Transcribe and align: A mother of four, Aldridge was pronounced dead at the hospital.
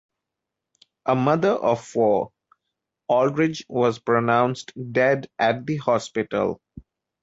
A 1.05 1.13
mother 1.15 1.49
of 1.51 1.85
four, 1.85 2.31
Aldridge 3.07 3.63
was 3.69 3.99
pronounced 3.99 4.73
dead 4.91 5.29
at 5.37 5.63
the 5.67 5.77
hospital. 5.77 6.59